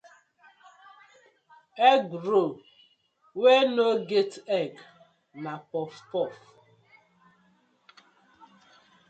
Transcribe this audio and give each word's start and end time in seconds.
Egg 1.91 2.05
roll 2.25 2.53
wey 3.41 3.63
no 3.75 3.87
get 4.09 4.33
egg 4.59 4.73
na 5.43 5.53
puff 5.69 5.93
puff. 6.11 6.37